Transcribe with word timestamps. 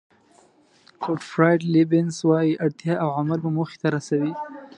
ګوټفراید 1.03 1.61
لیبنېز 1.73 2.17
وایي 2.29 2.53
اړتیا 2.63 2.93
او 3.03 3.09
عمل 3.19 3.39
مو 3.43 3.51
موخې 3.57 3.77
ته 3.81 3.87
رسوي. 3.95 4.33